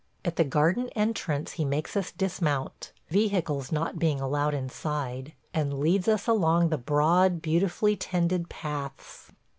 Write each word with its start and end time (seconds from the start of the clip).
At 0.25 0.35
the 0.35 0.43
garden 0.43 0.89
entrance 0.95 1.51
he 1.51 1.63
makes 1.63 1.95
us 1.95 2.11
dismount, 2.11 2.91
vehicles 3.09 3.71
not 3.71 3.99
being 3.99 4.19
allowed 4.19 4.55
inside, 4.55 5.33
and 5.53 5.79
leads 5.79 6.07
us 6.07 6.25
along 6.25 6.69
the 6.69 6.77
broad, 6.79 7.39
beautifully 7.39 7.95
tended 7.95 8.49
paths. 8.49 9.31